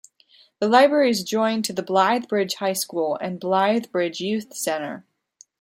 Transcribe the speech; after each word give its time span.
The 0.57 0.67
library 0.67 1.11
is 1.11 1.23
joined 1.23 1.63
to 1.65 1.73
Blythe 1.73 2.27
Bridge 2.27 2.55
High 2.55 2.73
School 2.73 3.17
and 3.21 3.39
Blythe 3.39 3.91
Bridge 3.91 4.19
Youth 4.19 4.51
Centre. 4.55 5.05